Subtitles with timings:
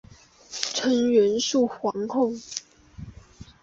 [0.73, 2.33] 纯元肃皇后。